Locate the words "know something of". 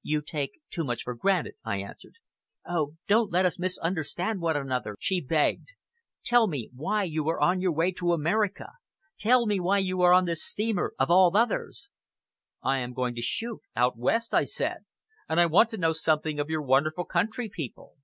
15.76-16.48